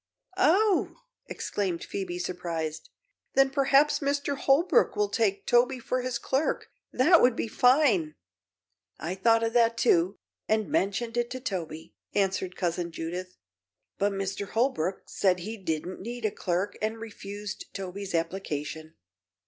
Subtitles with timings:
[0.39, 0.95] "Oh!"
[1.27, 2.89] exclaimed Phoebe, surprised.
[3.35, 4.35] "Then perhaps Mr.
[4.35, 6.71] Holbrook will take Toby for his clerk.
[6.91, 8.15] That would be fine!"
[8.97, 10.17] "I thought of that, too,
[10.49, 13.37] and mentioned it to Toby," answered Cousin Judith;
[13.99, 14.49] "but Mr.
[14.49, 18.95] Holbrook said he didn't need a clerk and refused Toby's application."